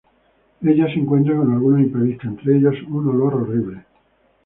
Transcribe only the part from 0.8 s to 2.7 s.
se encuentra con algunos imprevistos, entre